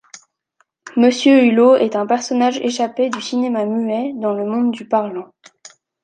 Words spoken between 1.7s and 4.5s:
est un personnage échappé du cinéma muet dans le